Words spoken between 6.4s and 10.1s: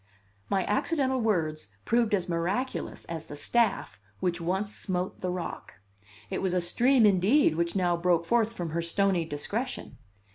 was a stream, indeed, which now broke forth from her stony discretion.